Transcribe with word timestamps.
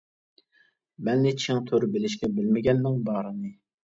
بەلنى 1.09 1.33
چىڭ 1.43 1.59
تۈر 1.69 1.85
بىلىشكە 1.97 2.31
بىلمىگەننىڭ 2.39 2.97
بارىنى. 3.11 3.53